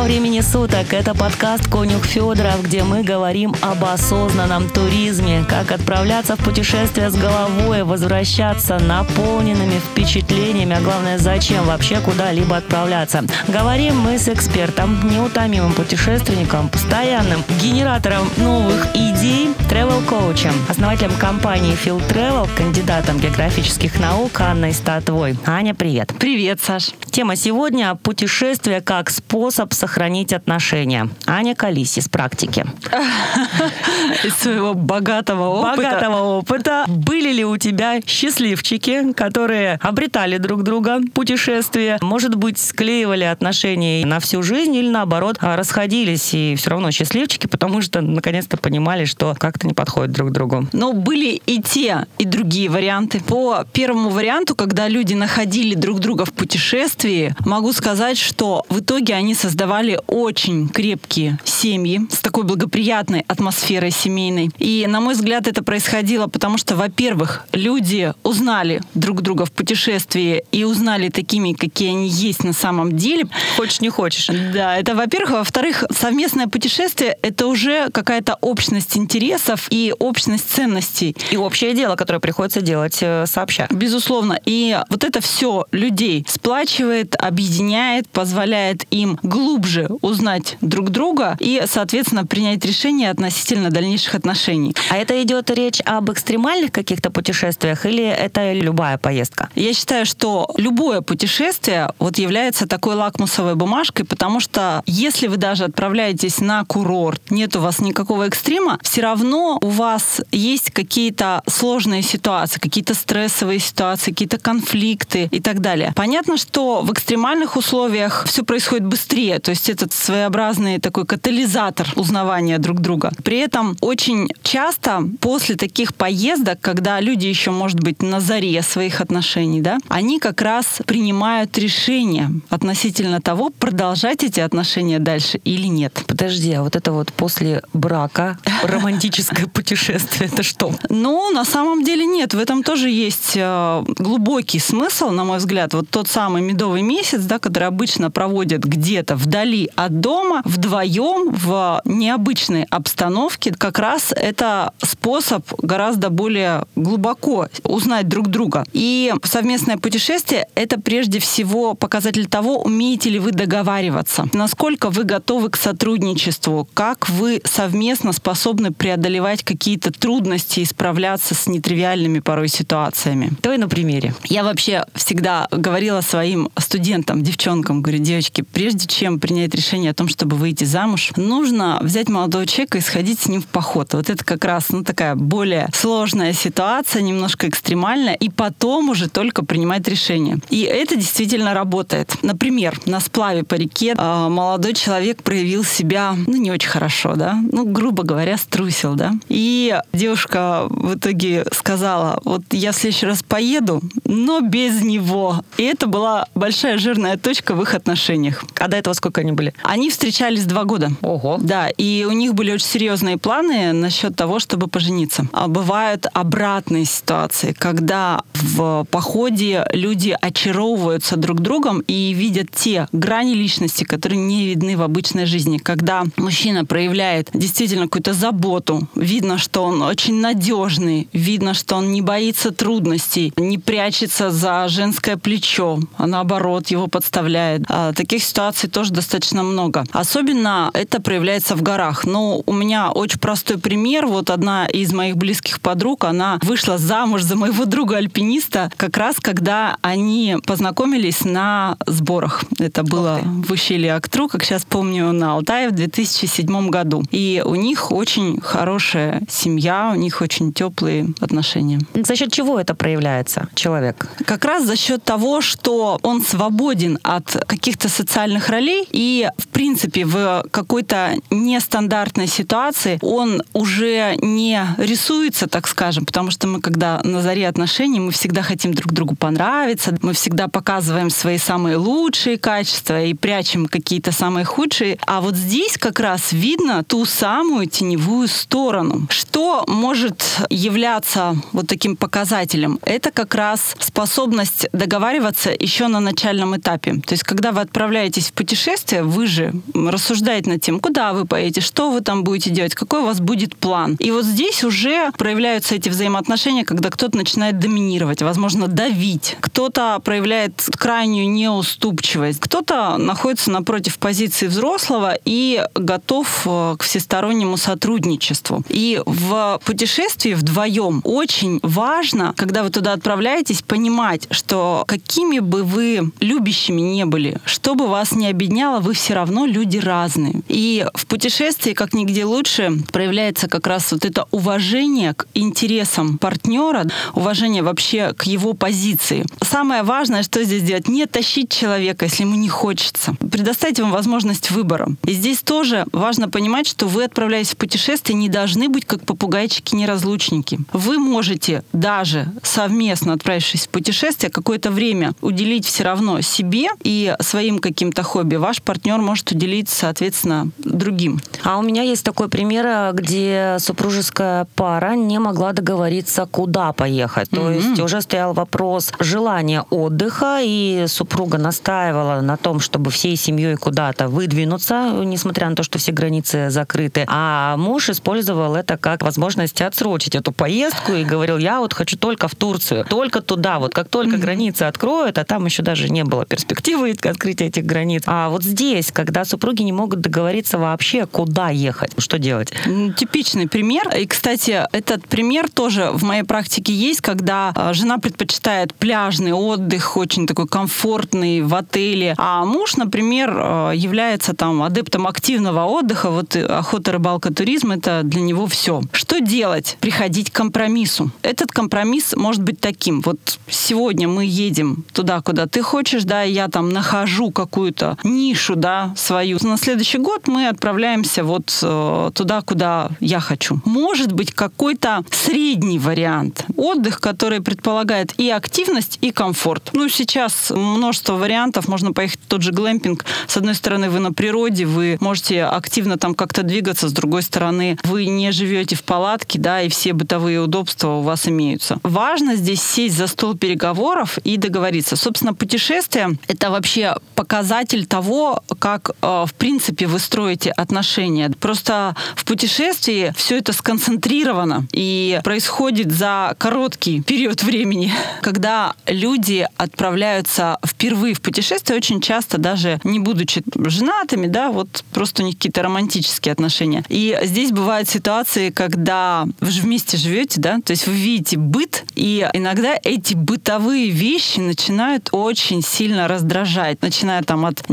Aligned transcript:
Доброго 0.00 0.14
времени 0.14 0.40
суток. 0.40 0.94
Это 0.94 1.14
подкаст 1.14 1.68
«Конюх 1.68 2.04
Федоров», 2.06 2.62
где 2.62 2.82
мы 2.84 3.02
говорим 3.02 3.54
об 3.60 3.84
осознанном 3.84 4.70
туризме, 4.70 5.44
как 5.46 5.72
отправляться 5.72 6.36
в 6.36 6.38
путешествие 6.38 7.10
с 7.10 7.14
головой, 7.14 7.82
возвращаться 7.82 8.78
наполненными 8.78 9.78
впечатлениями, 9.78 10.76
а 10.76 10.80
главное, 10.80 11.18
зачем 11.18 11.66
вообще 11.66 12.00
куда-либо 12.00 12.56
отправляться. 12.56 13.24
Говорим 13.48 13.98
мы 13.98 14.18
с 14.18 14.28
экспертом, 14.28 15.06
неутомимым 15.06 15.74
путешественником, 15.74 16.70
постоянным 16.70 17.44
генератором 17.60 18.26
новых 18.38 18.86
идей, 18.94 19.50
travel-коучем, 19.68 20.54
основателем 20.68 21.12
компании 21.18 21.76
Field 21.76 22.08
Travel, 22.08 22.48
кандидатом 22.56 23.18
географических 23.18 24.00
наук 24.00 24.40
Анной 24.40 24.72
Статвой. 24.72 25.36
Аня, 25.44 25.74
привет. 25.74 26.12
Привет, 26.18 26.60
Саш. 26.62 26.92
Тема 27.10 27.36
сегодня– 27.36 27.94
путешествие 28.02 28.80
как 28.80 29.10
способ 29.10 29.74
сохранить 29.90 30.32
отношения. 30.32 31.08
Аня 31.26 31.56
Калис 31.56 31.98
из 31.98 32.08
практики. 32.08 32.64
Из 34.24 34.34
своего 34.36 34.74
богатого 34.74 35.48
опыта. 35.48 35.76
Богатого 35.76 36.38
опыта. 36.38 36.84
Были 36.86 37.32
ли 37.32 37.44
у 37.44 37.56
тебя 37.56 38.00
счастливчики, 38.06 39.12
которые 39.14 39.80
обретали 39.82 40.38
друг 40.38 40.62
друга 40.62 40.98
в 41.00 41.10
путешествии? 41.10 41.98
Может 42.02 42.36
быть, 42.36 42.58
склеивали 42.58 43.24
отношения 43.24 44.06
на 44.06 44.20
всю 44.20 44.42
жизнь 44.44 44.74
или 44.74 44.88
наоборот 44.88 45.38
расходились 45.40 46.34
и 46.34 46.54
все 46.56 46.70
равно 46.70 46.92
счастливчики, 46.92 47.48
потому 47.48 47.82
что 47.82 48.00
наконец-то 48.00 48.56
понимали, 48.56 49.06
что 49.06 49.34
как-то 49.38 49.66
не 49.66 49.74
подходят 49.74 50.12
друг 50.12 50.28
к 50.28 50.32
другу. 50.32 50.68
Но 50.72 50.92
были 50.92 51.40
и 51.46 51.60
те, 51.60 52.06
и 52.18 52.24
другие 52.24 52.68
варианты. 52.68 53.20
По 53.20 53.64
первому 53.72 54.10
варианту, 54.10 54.54
когда 54.54 54.86
люди 54.86 55.14
находили 55.14 55.74
друг 55.74 55.98
друга 55.98 56.24
в 56.24 56.32
путешествии, 56.32 57.34
могу 57.44 57.72
сказать, 57.72 58.18
что 58.18 58.64
в 58.68 58.80
итоге 58.80 59.14
они 59.14 59.34
создавали 59.34 59.79
очень 60.06 60.68
крепкие 60.68 61.38
семьи 61.44 62.00
с 62.10 62.18
такой 62.20 62.44
благоприятной 62.44 63.24
атмосферой 63.28 63.90
семейной. 63.90 64.50
И, 64.58 64.86
на 64.88 65.00
мой 65.00 65.14
взгляд, 65.14 65.46
это 65.46 65.62
происходило 65.62 66.26
потому, 66.26 66.58
что, 66.58 66.76
во-первых, 66.76 67.44
люди 67.52 68.12
узнали 68.22 68.82
друг 68.94 69.22
друга 69.22 69.44
в 69.44 69.52
путешествии 69.52 70.44
и 70.52 70.64
узнали 70.64 71.08
такими, 71.08 71.52
какие 71.52 71.90
они 71.90 72.08
есть 72.08 72.44
на 72.44 72.52
самом 72.52 72.96
деле. 72.96 73.26
Хочешь, 73.56 73.80
не 73.80 73.88
хочешь. 73.88 74.28
Да, 74.52 74.76
это 74.76 74.94
во-первых. 74.94 75.30
Во-вторых, 75.30 75.84
совместное 75.90 76.46
путешествие— 76.46 77.16
это 77.22 77.46
уже 77.46 77.90
какая-то 77.90 78.36
общность 78.40 78.96
интересов 78.96 79.66
и 79.70 79.94
общность 79.98 80.50
ценностей. 80.50 81.16
И 81.30 81.36
общее 81.36 81.74
дело, 81.74 81.96
которое 81.96 82.20
приходится 82.20 82.60
делать 82.60 82.98
э, 83.00 83.24
сообща. 83.26 83.66
Безусловно. 83.70 84.38
И 84.44 84.78
вот 84.90 85.04
это 85.04 85.20
все 85.20 85.66
людей 85.72 86.24
сплачивает, 86.28 87.16
объединяет, 87.16 88.08
позволяет 88.08 88.84
им 88.90 89.18
глубже 89.22 89.69
узнать 90.00 90.56
друг 90.60 90.90
друга 90.90 91.36
и, 91.40 91.62
соответственно, 91.66 92.26
принять 92.26 92.64
решение 92.64 93.10
относительно 93.10 93.70
дальнейших 93.70 94.14
отношений. 94.14 94.74
А 94.90 94.96
это 94.96 95.22
идет 95.22 95.50
речь 95.50 95.80
об 95.84 96.10
экстремальных 96.10 96.72
каких-то 96.72 97.10
путешествиях 97.10 97.86
или 97.86 98.04
это 98.04 98.52
любая 98.52 98.98
поездка? 98.98 99.48
Я 99.54 99.72
считаю, 99.72 100.06
что 100.06 100.48
любое 100.56 101.00
путешествие 101.00 101.92
вот 101.98 102.18
является 102.18 102.66
такой 102.66 102.94
лакмусовой 102.94 103.54
бумажкой, 103.54 104.04
потому 104.04 104.40
что 104.40 104.82
если 104.86 105.26
вы 105.26 105.36
даже 105.36 105.64
отправляетесь 105.64 106.40
на 106.40 106.64
курорт, 106.64 107.30
нет 107.30 107.56
у 107.56 107.60
вас 107.60 107.80
никакого 107.80 108.24
экстрима, 108.24 108.78
все 108.82 109.02
равно 109.02 109.58
у 109.60 109.68
вас 109.68 110.20
есть 110.32 110.70
какие-то 110.70 111.42
сложные 111.46 112.02
ситуации, 112.02 112.60
какие-то 112.60 112.94
стрессовые 112.94 113.58
ситуации, 113.58 114.10
какие-то 114.10 114.38
конфликты 114.38 115.28
и 115.30 115.40
так 115.40 115.60
далее. 115.60 115.92
Понятно, 115.96 116.36
что 116.36 116.82
в 116.82 116.92
экстремальных 116.92 117.56
условиях 117.56 118.24
все 118.26 118.44
происходит 118.44 118.86
быстрее, 118.86 119.38
то 119.38 119.50
есть 119.50 119.59
этот 119.68 119.92
своеобразный 119.92 120.78
такой 120.78 121.06
катализатор 121.06 121.88
узнавания 121.96 122.58
друг 122.58 122.80
друга. 122.80 123.12
При 123.22 123.38
этом 123.38 123.76
очень 123.80 124.28
часто 124.42 125.04
после 125.20 125.56
таких 125.56 125.94
поездок, 125.94 126.60
когда 126.60 127.00
люди 127.00 127.26
еще, 127.26 127.50
может 127.50 127.80
быть, 127.80 128.02
на 128.02 128.20
заре 128.20 128.62
своих 128.62 129.00
отношений, 129.00 129.60
да, 129.60 129.78
они 129.88 130.18
как 130.18 130.40
раз 130.42 130.80
принимают 130.86 131.58
решение 131.58 132.30
относительно 132.48 133.20
того, 133.20 133.50
продолжать 133.50 134.24
эти 134.24 134.40
отношения 134.40 134.98
дальше 134.98 135.38
или 135.44 135.66
нет. 135.66 136.04
Подожди, 136.06 136.52
а 136.52 136.62
вот 136.62 136.76
это 136.76 136.92
вот 136.92 137.12
после 137.12 137.62
брака 137.72 138.38
романтическое 138.62 139.46
путешествие, 139.46 140.30
это 140.32 140.42
что? 140.42 140.74
Ну, 140.88 141.30
на 141.30 141.44
самом 141.44 141.84
деле 141.84 142.06
нет. 142.06 142.34
В 142.34 142.38
этом 142.38 142.62
тоже 142.62 142.88
есть 142.90 143.32
э, 143.36 143.84
глубокий 143.98 144.58
смысл, 144.58 145.10
на 145.10 145.24
мой 145.24 145.38
взгляд. 145.38 145.74
Вот 145.74 145.88
тот 145.90 146.08
самый 146.08 146.42
медовый 146.42 146.82
месяц, 146.82 147.22
да, 147.22 147.38
который 147.38 147.68
обычно 147.68 148.10
проводят 148.10 148.62
где-то 148.64 149.16
вдали 149.16 149.49
от 149.76 150.00
дома, 150.00 150.42
вдвоем, 150.44 151.32
в 151.32 151.82
необычной 151.84 152.64
обстановке, 152.70 153.52
как 153.52 153.78
раз 153.78 154.12
это 154.14 154.72
способ 154.82 155.44
гораздо 155.62 156.10
более 156.10 156.64
глубоко 156.76 157.48
узнать 157.64 158.08
друг 158.08 158.28
друга. 158.28 158.64
И 158.72 159.12
совместное 159.24 159.76
путешествие— 159.76 160.46
это 160.54 160.80
прежде 160.80 161.18
всего 161.18 161.74
показатель 161.74 162.26
того, 162.26 162.62
умеете 162.62 163.10
ли 163.10 163.18
вы 163.18 163.32
договариваться, 163.32 164.28
насколько 164.32 164.90
вы 164.90 165.04
готовы 165.04 165.50
к 165.50 165.56
сотрудничеству, 165.56 166.68
как 166.74 167.08
вы 167.08 167.40
совместно 167.44 168.12
способны 168.12 168.72
преодолевать 168.72 169.42
какие-то 169.42 169.90
трудности 169.90 170.60
и 170.60 170.64
справляться 170.64 171.34
с 171.34 171.46
нетривиальными 171.46 172.20
порой 172.20 172.48
ситуациями. 172.48 173.32
Давай 173.42 173.58
на 173.58 173.68
примере. 173.68 174.14
Я 174.24 174.44
вообще 174.44 174.84
всегда 174.94 175.48
говорила 175.50 176.00
своим 176.00 176.50
студентам, 176.58 177.22
девчонкам, 177.22 177.82
говорю, 177.82 177.98
девочки, 177.98 178.42
прежде 178.42 178.86
чем 178.86 179.18
принять 179.18 179.39
решение 179.48 179.90
о 179.90 179.94
том, 179.94 180.08
чтобы 180.08 180.36
выйти 180.36 180.64
замуж, 180.64 181.12
нужно 181.16 181.78
взять 181.82 182.08
молодого 182.08 182.46
человека 182.46 182.78
и 182.78 182.80
сходить 182.80 183.20
с 183.20 183.28
ним 183.28 183.42
в 183.42 183.46
поход. 183.46 183.94
Вот 183.94 184.10
это 184.10 184.24
как 184.24 184.44
раз 184.44 184.70
ну, 184.70 184.84
такая 184.84 185.14
более 185.14 185.68
сложная 185.72 186.32
ситуация, 186.32 187.02
немножко 187.02 187.48
экстремальная, 187.48 188.14
и 188.14 188.28
потом 188.28 188.90
уже 188.90 189.08
только 189.08 189.44
принимать 189.44 189.86
решение. 189.88 190.38
И 190.50 190.62
это 190.62 190.96
действительно 190.96 191.54
работает. 191.54 192.16
Например, 192.22 192.78
на 192.86 193.00
сплаве 193.00 193.44
по 193.44 193.54
реке 193.54 193.94
э, 193.96 194.28
молодой 194.28 194.74
человек 194.74 195.22
проявил 195.22 195.64
себя, 195.64 196.14
ну, 196.26 196.36
не 196.36 196.50
очень 196.50 196.68
хорошо, 196.68 197.14
да, 197.16 197.38
ну, 197.52 197.64
грубо 197.64 198.02
говоря, 198.02 198.36
струсил, 198.36 198.94
да. 198.94 199.12
И 199.28 199.76
девушка 199.92 200.66
в 200.68 200.94
итоге 200.94 201.44
сказала, 201.52 202.20
вот 202.24 202.42
я 202.50 202.72
в 202.72 202.76
следующий 202.76 203.06
раз 203.06 203.22
поеду, 203.22 203.82
но 204.04 204.40
без 204.40 204.82
него. 204.82 205.42
И 205.56 205.62
это 205.62 205.86
была 205.86 206.26
большая 206.34 206.78
жирная 206.78 207.16
точка 207.16 207.54
в 207.54 207.62
их 207.62 207.74
отношениях. 207.74 208.44
А 208.58 208.68
до 208.68 208.76
этого 208.76 208.94
сколько 208.94 209.20
они 209.20 209.29
были? 209.32 209.54
Они 209.62 209.90
встречались 209.90 210.44
два 210.44 210.64
года. 210.64 210.90
Ого. 211.02 211.38
Да, 211.40 211.68
и 211.68 212.06
у 212.08 212.12
них 212.12 212.34
были 212.34 212.52
очень 212.52 212.66
серьезные 212.66 213.16
планы 213.18 213.72
насчет 213.72 214.16
того, 214.16 214.38
чтобы 214.38 214.66
пожениться. 214.66 215.26
А 215.32 215.48
бывают 215.48 216.06
обратные 216.12 216.84
ситуации, 216.84 217.52
когда 217.52 218.22
в 218.34 218.86
походе 218.90 219.66
люди 219.72 220.16
очаровываются 220.20 221.16
друг 221.16 221.40
другом 221.40 221.80
и 221.86 222.12
видят 222.12 222.50
те 222.50 222.88
грани 222.92 223.34
личности, 223.34 223.84
которые 223.84 224.18
не 224.18 224.46
видны 224.46 224.76
в 224.76 224.82
обычной 224.82 225.26
жизни. 225.26 225.58
Когда 225.58 226.04
мужчина 226.16 226.64
проявляет 226.64 227.30
действительно 227.34 227.84
какую-то 227.84 228.14
заботу, 228.14 228.88
видно, 228.94 229.38
что 229.38 229.62
он 229.64 229.82
очень 229.82 230.20
надежный, 230.20 231.08
видно, 231.12 231.54
что 231.54 231.76
он 231.76 231.92
не 231.92 232.02
боится 232.02 232.50
трудностей, 232.50 233.32
не 233.36 233.58
прячется 233.58 234.30
за 234.30 234.68
женское 234.68 235.16
плечо, 235.16 235.78
а 235.96 236.06
наоборот 236.06 236.68
его 236.68 236.86
подставляет. 236.86 237.62
А 237.68 237.92
таких 237.92 238.22
ситуаций 238.22 238.68
тоже 238.68 238.92
достаточно 238.92 239.19
много. 239.42 239.84
Особенно 239.92 240.70
это 240.74 241.00
проявляется 241.00 241.56
в 241.56 241.62
горах. 241.62 242.04
Но 242.04 242.42
у 242.46 242.52
меня 242.52 242.90
очень 242.90 243.18
простой 243.18 243.58
пример. 243.58 244.06
Вот 244.06 244.30
одна 244.30 244.66
из 244.66 244.92
моих 244.92 245.16
близких 245.16 245.60
подруг, 245.60 246.04
она 246.04 246.38
вышла 246.42 246.78
замуж 246.78 247.22
за 247.22 247.36
моего 247.36 247.64
друга-альпиниста 247.64 248.70
как 248.76 248.96
раз 248.96 249.20
когда 249.20 249.76
они 249.82 250.36
познакомились 250.46 251.24
на 251.24 251.76
сборах. 251.86 252.44
Это 252.58 252.82
было 252.82 253.20
в 253.24 253.50
ущелье 253.52 253.94
Актру, 253.94 254.28
как 254.28 254.44
сейчас 254.44 254.64
помню, 254.64 255.12
на 255.12 255.34
Алтае 255.34 255.68
в 255.68 255.72
2007 255.72 256.70
году. 256.70 257.02
И 257.10 257.42
у 257.44 257.54
них 257.54 257.92
очень 257.92 258.40
хорошая 258.40 259.22
семья, 259.28 259.90
у 259.94 259.96
них 259.96 260.20
очень 260.20 260.52
теплые 260.52 261.08
отношения. 261.20 261.80
За 261.94 262.16
счет 262.16 262.32
чего 262.32 262.58
это 262.58 262.74
проявляется, 262.74 263.48
человек? 263.54 264.08
Как 264.24 264.44
раз 264.44 264.64
за 264.64 264.76
счет 264.76 265.04
того, 265.04 265.40
что 265.40 265.98
он 266.02 266.22
свободен 266.22 266.98
от 267.02 267.44
каких-то 267.46 267.88
социальных 267.88 268.48
ролей 268.48 268.86
и 268.90 268.99
И, 269.00 269.30
в 269.38 269.48
принципе, 269.48 270.04
в 270.04 270.44
какой-то 270.50 271.14
нестандартной 271.30 272.26
ситуации 272.26 272.98
он 273.00 273.42
уже 273.54 274.14
не 274.20 274.60
рисуется, 274.76 275.46
так 275.46 275.68
скажем, 275.68 276.04
потому 276.04 276.30
что 276.30 276.46
мы, 276.46 276.60
когда 276.60 277.00
на 277.02 277.22
заре 277.22 277.48
отношений, 277.48 277.98
мы 277.98 278.12
всегда 278.12 278.42
хотим 278.42 278.74
друг 278.74 278.92
другу 278.92 279.16
понравиться, 279.16 279.96
мы 280.02 280.12
всегда 280.12 280.48
показываем 280.48 281.08
свои 281.08 281.38
самые 281.38 281.76
лучшие 281.76 282.36
качества 282.36 283.02
и 283.02 283.14
прячем 283.14 283.68
какие-то 283.68 284.12
самые 284.12 284.44
худшие. 284.44 284.98
А 285.06 285.22
вот 285.22 285.34
здесь 285.34 285.78
как 285.78 285.98
раз 285.98 286.32
видно 286.32 286.84
ту 286.84 287.06
самую 287.06 287.70
теневую 287.70 288.28
сторону. 288.28 289.06
Что 289.08 289.64
может 289.66 290.22
являться 290.50 291.36
вот 291.52 291.68
таким 291.68 291.96
показателем? 291.96 292.78
Это 292.82 293.12
как 293.12 293.34
раз 293.34 293.76
способность 293.78 294.66
договариваться 294.74 295.52
еще 295.58 295.88
на 295.88 296.00
начальном 296.00 296.54
этапе. 296.54 296.96
То 297.06 297.14
есть, 297.14 297.22
когда 297.22 297.52
вы 297.52 297.62
отправляетесь 297.62 298.28
в 298.28 298.34
путешествие, 298.34 298.89
вы 298.92 299.26
же 299.26 299.52
рассуждаете 299.74 300.50
над 300.50 300.62
тем, 300.62 300.80
куда 300.80 301.12
вы 301.12 301.24
поедете, 301.24 301.60
что 301.60 301.90
вы 301.90 302.00
там 302.00 302.24
будете 302.24 302.50
делать, 302.50 302.74
какой 302.74 303.00
у 303.00 303.04
вас 303.04 303.20
будет 303.20 303.56
план. 303.56 303.96
И 303.98 304.10
вот 304.10 304.24
здесь 304.24 304.64
уже 304.64 305.10
проявляются 305.16 305.74
эти 305.74 305.88
взаимоотношения, 305.88 306.64
когда 306.64 306.90
кто-то 306.90 307.16
начинает 307.16 307.58
доминировать, 307.58 308.22
возможно, 308.22 308.68
давить, 308.68 309.36
кто-то 309.40 310.00
проявляет 310.04 310.68
крайнюю 310.76 311.30
неуступчивость, 311.30 312.40
кто-то 312.40 312.96
находится 312.98 313.50
напротив 313.50 313.98
позиции 313.98 314.46
взрослого 314.46 315.16
и 315.24 315.64
готов 315.74 316.42
э, 316.46 316.76
к 316.78 316.82
всестороннему 316.82 317.56
сотрудничеству. 317.56 318.62
И 318.68 319.00
в 319.06 319.60
путешествии 319.64 320.34
вдвоем 320.34 321.00
очень 321.04 321.60
важно, 321.62 322.34
когда 322.36 322.62
вы 322.62 322.70
туда 322.70 322.92
отправляетесь, 322.92 323.62
понимать, 323.62 324.26
что 324.30 324.84
какими 324.86 325.38
бы 325.38 325.62
вы 325.62 326.10
любящими 326.20 326.80
не 326.80 327.04
были, 327.04 327.38
что 327.44 327.74
бы 327.74 327.86
вас 327.86 328.12
не 328.12 328.28
объединяло, 328.28 328.79
вы 328.80 328.94
все 328.94 329.14
равно 329.14 329.46
люди 329.46 329.78
разные. 329.78 330.42
И 330.48 330.86
в 330.94 331.06
путешествии, 331.06 331.72
как 331.72 331.94
нигде 331.94 332.24
лучше, 332.24 332.72
проявляется 332.92 333.48
как 333.48 333.66
раз 333.66 333.92
вот 333.92 334.04
это 334.04 334.26
уважение 334.30 335.14
к 335.14 335.26
интересам 335.34 336.18
партнера, 336.18 336.86
уважение 337.14 337.62
вообще 337.62 338.12
к 338.16 338.24
его 338.24 338.54
позиции. 338.54 339.24
Самое 339.42 339.82
важное, 339.82 340.22
что 340.22 340.42
здесь 340.44 340.62
делать, 340.62 340.88
не 340.88 341.06
тащить 341.06 341.50
человека, 341.50 342.06
если 342.06 342.22
ему 342.22 342.36
не 342.36 342.48
хочется. 342.48 343.14
Предоставить 343.30 343.78
ему 343.78 343.90
возможность 343.90 344.50
выбора. 344.50 344.88
И 345.04 345.12
здесь 345.12 345.40
тоже 345.40 345.84
важно 345.92 346.28
понимать, 346.28 346.66
что 346.66 346.86
вы, 346.86 347.04
отправляясь 347.04 347.50
в 347.50 347.56
путешествие, 347.56 348.16
не 348.16 348.28
должны 348.28 348.68
быть 348.68 348.84
как 348.84 349.04
попугайчики-неразлучники. 349.04 350.60
Вы 350.72 350.98
можете 350.98 351.64
даже 351.72 352.32
совместно, 352.42 353.12
отправившись 353.12 353.66
в 353.66 353.68
путешествие, 353.68 354.30
какое-то 354.30 354.70
время 354.70 355.12
уделить 355.20 355.66
все 355.66 355.84
равно 355.84 356.20
себе 356.20 356.68
и 356.82 357.14
своим 357.20 357.58
каким-то 357.58 358.02
хобби. 358.02 358.36
Ваш 358.36 358.62
партнер 358.70 358.98
может 358.98 359.32
уделить, 359.32 359.68
соответственно, 359.68 360.48
другим. 360.58 361.20
А 361.42 361.58
у 361.58 361.62
меня 361.62 361.82
есть 361.82 362.04
такой 362.04 362.28
пример, 362.28 362.92
где 362.92 363.56
супружеская 363.58 364.46
пара 364.54 364.94
не 364.94 365.18
могла 365.18 365.52
договориться, 365.52 366.24
куда 366.30 366.72
поехать. 366.72 367.30
Mm-hmm. 367.30 367.36
То 367.36 367.50
есть 367.50 367.80
уже 367.80 368.00
стоял 368.00 368.32
вопрос 368.32 368.92
желания 369.00 369.64
отдыха, 369.70 370.38
и 370.40 370.84
супруга 370.86 371.36
настаивала 371.36 372.20
на 372.20 372.36
том, 372.36 372.60
чтобы 372.60 372.92
всей 372.92 373.16
семьей 373.16 373.56
куда-то 373.56 374.06
выдвинуться, 374.06 374.92
несмотря 375.04 375.48
на 375.50 375.56
то, 375.56 375.64
что 375.64 375.80
все 375.80 375.90
границы 375.90 376.50
закрыты. 376.50 377.04
А 377.08 377.56
муж 377.56 377.90
использовал 377.90 378.54
это 378.54 378.76
как 378.76 379.02
возможность 379.02 379.60
отсрочить 379.60 380.14
эту 380.14 380.30
поездку 380.30 380.92
и 380.92 381.02
говорил, 381.02 381.38
я 381.38 381.58
вот 381.58 381.74
хочу 381.74 381.96
только 381.96 382.28
в 382.28 382.36
Турцию, 382.36 382.84
только 382.84 383.20
туда. 383.20 383.58
Вот 383.58 383.74
как 383.74 383.88
только 383.88 384.14
mm-hmm. 384.14 384.20
границы 384.20 384.62
откроют, 384.62 385.18
а 385.18 385.24
там 385.24 385.46
еще 385.46 385.64
даже 385.64 385.88
не 385.88 386.04
было 386.04 386.24
перспективы 386.24 386.94
открытия 387.02 387.46
этих 387.46 387.66
границ. 387.66 388.04
А 388.06 388.28
вот 388.28 388.44
здесь, 388.44 388.59
когда 388.92 389.24
супруги 389.24 389.62
не 389.62 389.72
могут 389.72 390.00
договориться 390.00 390.58
вообще, 390.58 391.06
куда 391.06 391.48
ехать, 391.48 391.92
что 391.98 392.18
делать? 392.18 392.52
Типичный 392.98 393.48
пример. 393.48 393.88
И, 393.96 394.06
кстати, 394.06 394.66
этот 394.72 395.06
пример 395.08 395.48
тоже 395.48 395.90
в 395.92 396.04
моей 396.04 396.24
практике 396.24 396.74
есть, 396.74 397.00
когда 397.00 397.52
а, 397.54 397.72
жена 397.72 397.98
предпочитает 397.98 398.74
пляжный 398.74 399.32
отдых, 399.32 399.96
очень 399.96 400.26
такой 400.26 400.46
комфортный 400.46 401.40
в 401.40 401.54
отеле, 401.54 402.14
а 402.18 402.44
муж, 402.44 402.76
например, 402.76 403.32
а, 403.34 403.70
является 403.72 404.34
там 404.34 404.62
адептом 404.62 405.06
активного 405.06 405.64
отдыха, 405.64 406.10
вот 406.10 406.36
охота, 406.36 406.92
рыбалка, 406.92 407.32
туризм— 407.32 407.72
это 407.72 408.02
для 408.04 408.20
него 408.20 408.46
все. 408.46 408.82
Что 408.92 409.20
делать? 409.20 409.78
Приходить 409.80 410.30
к 410.30 410.34
компромиссу. 410.34 411.10
Этот 411.22 411.50
компромисс 411.50 412.14
может 412.14 412.42
быть 412.42 412.60
таким. 412.60 413.00
Вот 413.00 413.38
сегодня 413.48 414.06
мы 414.06 414.26
едем 414.26 414.84
туда, 414.92 415.22
куда 415.22 415.46
ты 415.46 415.62
хочешь, 415.62 416.04
да, 416.04 416.22
я 416.22 416.48
там 416.48 416.72
нахожу 416.72 417.30
какую-то 417.30 417.96
нишу, 418.04 418.49
да, 418.56 418.92
свою. 418.96 419.38
На 419.42 419.56
следующий 419.56 419.98
год 419.98 420.28
мы 420.28 420.48
отправляемся 420.48 421.24
вот 421.24 421.58
э, 421.62 422.10
туда, 422.14 422.42
куда 422.42 422.90
я 423.00 423.20
хочу. 423.20 423.60
Может 423.64 424.12
быть 424.12 424.32
какой-то 424.32 425.04
средний 425.10 425.78
вариант. 425.78 426.44
Отдых, 426.56 427.00
который 427.00 427.40
предполагает 427.40 428.18
и 428.18 428.30
активность, 428.30 428.98
и 429.00 429.10
комфорт. 429.10 429.70
Ну, 429.72 429.88
сейчас 429.88 430.50
множество 430.50 431.14
вариантов. 431.14 431.68
Можно 431.68 431.92
поехать 431.92 432.20
в 432.20 432.26
тот 432.26 432.42
же 432.42 432.52
глэмпинг. 432.52 433.04
С 433.26 433.36
одной 433.36 433.54
стороны, 433.54 433.90
вы 433.90 433.98
на 433.98 434.12
природе, 434.12 434.66
вы 434.66 434.96
можете 435.00 435.44
активно 435.44 435.96
там 435.96 436.14
как-то 436.14 436.42
двигаться, 436.42 436.88
с 436.88 436.92
другой 436.92 437.22
стороны, 437.22 437.78
вы 437.84 438.06
не 438.06 438.32
живете 438.32 438.76
в 438.76 438.82
палатке, 438.82 439.38
да, 439.38 439.62
и 439.62 439.68
все 439.68 439.92
бытовые 439.92 440.40
удобства 440.40 440.88
у 440.90 441.02
вас 441.02 441.28
имеются. 441.28 441.78
Важно 441.82 442.36
здесь 442.36 442.62
сесть 442.62 442.96
за 442.96 443.06
стол 443.06 443.36
переговоров 443.36 444.18
и 444.18 444.36
договориться. 444.36 444.96
Собственно, 444.96 445.34
путешествие— 445.34 446.18
это 446.28 446.50
вообще 446.50 446.96
показатель 447.14 447.86
того, 447.86 448.39
как, 448.58 448.90
э, 448.90 449.24
в 449.26 449.34
принципе, 449.34 449.86
вы 449.86 449.98
строите 449.98 450.50
отношения. 450.50 451.30
Просто 451.40 451.94
в 452.16 452.24
путешествии 452.24 453.12
все 453.16 453.38
это 453.38 453.52
сконцентрировано 453.52 454.66
и 454.72 455.20
происходит 455.24 455.92
за 455.92 456.34
короткий 456.38 457.02
период 457.02 457.42
времени. 457.42 457.92
Когда 458.22 458.74
люди 458.86 459.46
отправляются 459.56 460.58
впервые 460.64 461.14
в 461.14 461.20
путешествие, 461.20 461.76
очень 461.76 462.00
часто 462.00 462.38
даже 462.38 462.80
не 462.84 462.98
будучи 462.98 463.42
женатыми, 463.56 464.26
да, 464.26 464.50
вот 464.50 464.84
просто 464.92 465.22
у 465.22 465.26
них 465.26 465.36
какие-то 465.36 465.62
романтические 465.62 466.32
отношения. 466.32 466.84
И 466.88 467.18
здесь 467.22 467.52
бывают 467.52 467.88
ситуации, 467.88 468.50
когда 468.50 469.26
вы 469.40 469.50
же 469.50 469.62
вместе 469.62 469.96
живете, 469.96 470.40
да, 470.40 470.58
то 470.64 470.72
есть 470.72 470.86
вы 470.86 470.94
видите 470.94 471.36
быт, 471.36 471.84
и 471.94 472.28
иногда 472.32 472.74
эти 472.82 473.14
бытовые 473.14 473.90
вещи 473.90 474.40
начинают 474.40 475.08
очень 475.12 475.62
сильно 475.62 476.08
раздражать, 476.08 476.82
начиная 476.82 477.22
там 477.22 477.44
от 477.44 477.68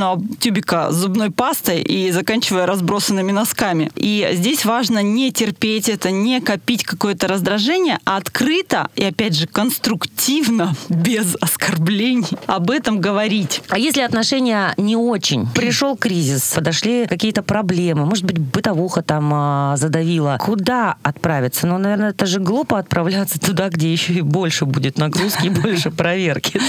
незакрученного 0.00 0.22
тюбика 0.40 0.90
с 0.90 0.96
зубной 0.96 1.30
пастой 1.30 1.82
и 1.82 2.10
заканчивая 2.10 2.66
разбросанными 2.66 3.32
носками. 3.32 3.90
И 3.96 4.28
здесь 4.32 4.64
важно 4.64 5.02
не 5.02 5.30
терпеть 5.32 5.88
это, 5.88 6.10
не 6.10 6.40
копить 6.40 6.84
какое-то 6.84 7.28
раздражение, 7.28 7.98
а 8.04 8.16
открыто 8.16 8.88
и, 8.96 9.04
опять 9.04 9.36
же, 9.36 9.46
конструктивно, 9.46 10.74
без 10.88 11.36
оскорблений 11.40 12.38
об 12.46 12.70
этом 12.70 13.00
говорить. 13.00 13.62
А 13.68 13.78
если 13.78 14.02
отношения 14.02 14.74
не 14.76 14.96
очень? 14.96 15.46
Пришел 15.54 15.96
кризис, 15.96 16.52
подошли 16.54 17.06
какие-то 17.06 17.42
проблемы, 17.42 18.06
может 18.06 18.24
быть, 18.24 18.38
бытовуха 18.38 19.02
там 19.02 19.30
а, 19.32 19.76
задавила. 19.76 20.38
Куда 20.40 20.96
отправиться? 21.02 21.66
Ну, 21.66 21.78
наверное, 21.78 22.10
это 22.10 22.26
же 22.26 22.40
глупо 22.40 22.78
отправляться 22.78 23.38
туда, 23.38 23.68
где 23.68 23.92
еще 23.92 24.12
и 24.14 24.20
больше 24.20 24.64
будет 24.64 24.98
нагрузки, 24.98 25.48
больше 25.48 25.90
проверки. 25.96 26.60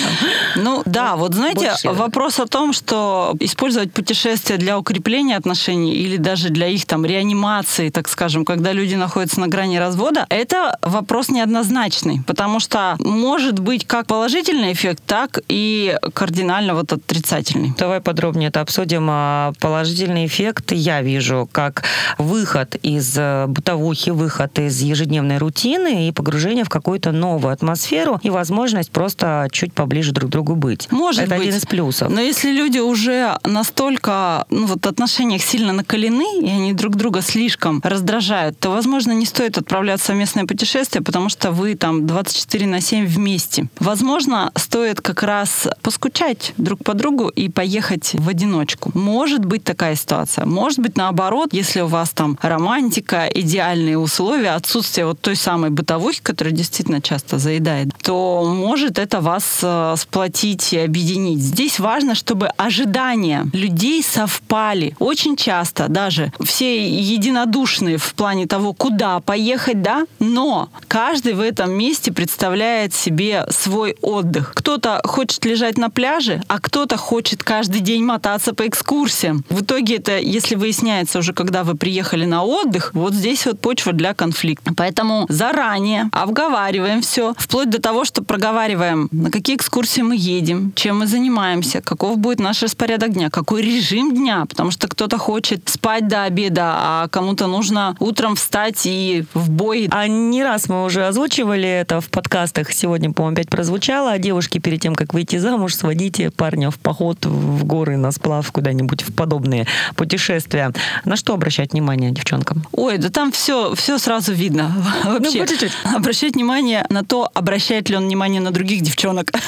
Ну, 0.55 0.81
да, 0.85 1.15
вот 1.15 1.33
знаете, 1.33 1.73
вопрос 1.83 2.39
о 2.39 2.47
том, 2.47 2.73
что 2.73 3.10
использовать 3.39 3.91
путешествия 3.91 4.57
для 4.57 4.77
укрепления 4.77 5.37
отношений 5.37 5.93
или 5.93 6.17
даже 6.17 6.49
для 6.49 6.67
их 6.67 6.85
там 6.85 7.05
реанимации, 7.05 7.89
так 7.89 8.07
скажем, 8.07 8.45
когда 8.45 8.73
люди 8.73 8.95
находятся 8.95 9.39
на 9.39 9.47
грани 9.47 9.77
развода, 9.77 10.25
это 10.29 10.77
вопрос 10.81 11.29
неоднозначный, 11.29 12.21
потому 12.27 12.59
что 12.59 12.95
может 12.99 13.59
быть 13.59 13.85
как 13.85 14.07
положительный 14.07 14.73
эффект, 14.73 15.03
так 15.05 15.39
и 15.47 15.97
кардинально 16.13 16.75
вот 16.75 16.93
отрицательный. 16.93 17.73
Давай 17.77 18.01
подробнее 18.01 18.49
это 18.49 18.61
обсудим. 18.61 19.07
А, 19.09 19.53
положительный 19.59 20.25
эффект 20.25 20.71
я 20.71 21.01
вижу 21.01 21.49
как 21.51 21.83
выход 22.17 22.75
из 22.83 23.15
э, 23.17 23.45
бытовухи, 23.47 24.11
выход 24.11 24.59
из 24.59 24.81
ежедневной 24.81 25.37
рутины 25.37 26.07
и 26.07 26.11
погружение 26.11 26.63
в 26.63 26.69
какую-то 26.69 27.11
новую 27.11 27.53
атмосферу 27.53 28.19
и 28.23 28.29
возможность 28.29 28.91
просто 28.91 29.47
чуть 29.51 29.73
поближе 29.73 30.11
друг 30.11 30.29
к 30.29 30.31
другу 30.31 30.55
быть. 30.55 30.87
Может 30.91 31.23
это 31.23 31.35
быть. 31.35 31.47
один 31.47 31.57
из 31.57 31.65
плюсов. 31.65 32.09
Но 32.09 32.21
если 32.21 32.51
люди 32.51 32.79
уже 32.79 33.00
настолько 33.43 34.45
ну, 34.49 34.65
вот, 34.65 34.85
отношениях 34.85 35.41
сильно 35.41 35.73
накалены, 35.73 36.41
и 36.41 36.49
они 36.49 36.73
друг 36.73 36.95
друга 36.95 37.21
слишком 37.21 37.81
раздражают, 37.83 38.59
то, 38.59 38.69
возможно, 38.69 39.11
не 39.11 39.25
стоит 39.25 39.57
отправляться 39.57 40.05
в 40.05 40.07
совместное 40.07 40.45
путешествие, 40.45 41.03
потому 41.03 41.29
что 41.29 41.51
вы 41.51 41.75
там 41.75 42.05
24 42.07 42.67
на 42.67 42.81
7 42.81 43.05
вместе. 43.05 43.67
Возможно, 43.79 44.51
стоит 44.55 45.01
как 45.01 45.23
раз 45.23 45.67
поскучать 45.81 46.53
друг 46.57 46.83
по 46.83 46.93
другу 46.93 47.29
и 47.29 47.49
поехать 47.49 48.11
в 48.13 48.29
одиночку. 48.29 48.91
Может 48.93 49.45
быть 49.45 49.63
такая 49.63 49.95
ситуация. 49.95 50.45
Может 50.45 50.79
быть 50.79 50.97
наоборот, 50.97 51.53
если 51.53 51.81
у 51.81 51.87
вас 51.87 52.11
там 52.11 52.37
романтика, 52.41 53.27
идеальные 53.33 53.97
условия, 53.97 54.51
отсутствие 54.51 55.05
вот 55.05 55.19
той 55.21 55.35
самой 55.35 55.69
бытовухи, 55.69 56.21
которая 56.21 56.53
действительно 56.53 57.01
часто 57.01 57.37
заедает, 57.37 57.89
то 58.01 58.43
может 58.45 58.99
это 58.99 59.21
вас 59.21 59.59
э, 59.61 59.95
сплотить 59.97 60.73
и 60.73 60.77
объединить. 60.77 61.39
Здесь 61.39 61.79
важно, 61.79 62.15
чтобы 62.15 62.47
ожидать 62.57 62.90
ожидания 62.91 63.47
людей 63.53 64.03
совпали. 64.03 64.95
Очень 64.99 65.35
часто 65.37 65.87
даже 65.87 66.31
все 66.43 66.87
единодушные 66.87 67.97
в 67.97 68.13
плане 68.13 68.47
того, 68.47 68.73
куда 68.73 69.19
поехать, 69.21 69.81
да, 69.81 70.05
но 70.19 70.69
каждый 70.87 71.33
в 71.33 71.39
этом 71.39 71.71
месте 71.71 72.11
представляет 72.11 72.93
себе 72.93 73.45
свой 73.49 73.95
отдых. 74.01 74.51
Кто-то 74.55 75.01
хочет 75.05 75.45
лежать 75.45 75.77
на 75.77 75.89
пляже, 75.89 76.41
а 76.47 76.59
кто-то 76.59 76.97
хочет 76.97 77.43
каждый 77.43 77.79
день 77.79 78.03
мотаться 78.03 78.53
по 78.53 78.67
экскурсиям. 78.67 79.43
В 79.49 79.61
итоге 79.61 79.95
это, 79.95 80.17
если 80.17 80.55
выясняется 80.55 81.19
уже, 81.19 81.33
когда 81.33 81.63
вы 81.63 81.75
приехали 81.75 82.25
на 82.25 82.43
отдых, 82.43 82.91
вот 82.93 83.13
здесь 83.13 83.45
вот 83.45 83.59
почва 83.59 83.93
для 83.93 84.13
конфликта. 84.13 84.73
Поэтому 84.75 85.25
заранее 85.29 86.09
обговариваем 86.11 87.01
все, 87.01 87.33
вплоть 87.37 87.69
до 87.69 87.81
того, 87.81 88.03
что 88.03 88.21
проговариваем, 88.21 89.07
на 89.11 89.31
какие 89.31 89.55
экскурсии 89.55 90.01
мы 90.01 90.15
едем, 90.17 90.73
чем 90.75 90.99
мы 90.99 91.07
занимаемся, 91.07 91.81
каков 91.81 92.17
будет 92.17 92.39
наш 92.39 92.61
распорядок 92.61 92.80
дня, 92.87 93.29
какой 93.29 93.61
режим 93.61 94.13
дня, 94.13 94.45
потому 94.45 94.71
что 94.71 94.87
кто-то 94.87 95.17
хочет 95.17 95.69
спать 95.69 96.07
до 96.07 96.23
обеда, 96.23 96.73
а 96.75 97.07
кому-то 97.09 97.47
нужно 97.47 97.95
утром 97.99 98.35
встать 98.35 98.81
и 98.85 99.23
в 99.33 99.49
бой. 99.49 99.87
А 99.91 100.07
не 100.07 100.43
раз 100.43 100.67
мы 100.67 100.83
уже 100.83 101.05
озвучивали 101.05 101.67
это 101.67 102.01
в 102.01 102.09
подкастах. 102.09 102.71
Сегодня, 102.71 103.11
по-моему, 103.11 103.35
опять 103.35 103.49
прозвучало. 103.49 104.17
Девушки 104.17 104.57
перед 104.57 104.81
тем, 104.81 104.95
как 104.95 105.13
выйти 105.13 105.37
замуж, 105.37 105.75
сводите 105.75 106.31
парня 106.31 106.71
в 106.71 106.79
поход 106.79 107.25
в 107.25 107.63
горы, 107.65 107.97
на 107.97 108.11
сплав, 108.11 108.51
куда-нибудь 108.51 109.03
в 109.03 109.13
подобные 109.13 109.67
путешествия. 109.95 110.71
На 111.05 111.15
что 111.15 111.33
обращать 111.33 111.73
внимание 111.73 112.11
девчонкам? 112.11 112.63
Ой, 112.71 112.97
да 112.97 113.09
там 113.09 113.31
все, 113.31 113.75
все 113.75 113.97
сразу 113.97 114.33
видно. 114.33 114.73
Вообще, 115.03 115.39
ну, 115.41 115.47
чуть-чуть. 115.47 115.73
обращать 115.83 116.33
внимание 116.35 116.85
на 116.89 117.03
то, 117.03 117.29
обращает 117.33 117.89
ли 117.89 117.95
он 117.95 118.05
внимание 118.05 118.41
на 118.41 118.51
других 118.51 118.81
девчонок. 118.81 119.31